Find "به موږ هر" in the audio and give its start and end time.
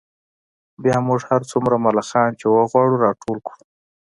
0.99-1.41